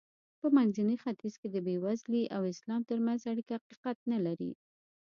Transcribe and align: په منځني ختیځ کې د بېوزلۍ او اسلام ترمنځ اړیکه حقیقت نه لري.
په 0.39 0.47
منځني 0.55 0.95
ختیځ 1.03 1.33
کې 1.41 1.47
د 1.51 1.57
بېوزلۍ 1.65 2.23
او 2.35 2.41
اسلام 2.53 2.81
ترمنځ 2.89 3.21
اړیکه 3.31 3.53
حقیقت 3.57 3.97
نه 4.11 4.19
لري. 4.25 4.51